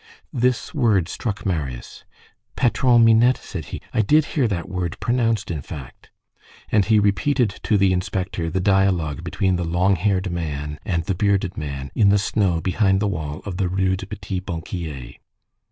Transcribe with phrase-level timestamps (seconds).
[0.33, 2.05] This word struck Marius.
[2.55, 6.09] "Patron Minette," said he, "I did hear that word pronounced, in fact."
[6.71, 11.13] And he repeated to the inspector the dialogue between the long haired man and the
[11.13, 15.17] bearded man in the snow behind the wall of the Rue du Petit Banquier.